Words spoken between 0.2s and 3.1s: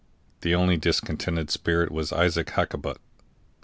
The only discontented spirit was Isaac Hakkabut.